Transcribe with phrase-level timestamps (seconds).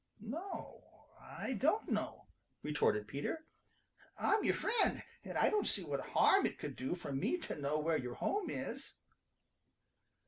[0.19, 0.83] "No,
[1.19, 2.25] I don't know,"
[2.63, 3.45] retorted Peter.
[4.17, 7.55] "I'm your friend, and I don't see what harm it could do for me to
[7.55, 8.95] know where your home is."